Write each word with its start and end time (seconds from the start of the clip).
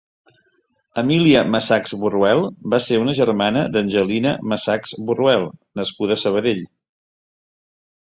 Emília 1.01 1.43
Masachs 1.55 1.93
Borruel 2.05 2.41
va 2.75 2.81
ser 2.87 2.99
una 3.03 3.15
germana 3.21 3.67
d'Angelina 3.77 4.35
Masachs 4.57 4.97
Borruel 5.13 5.49
nascuda 5.83 6.21
a 6.21 6.27
Sabadell. 6.27 6.69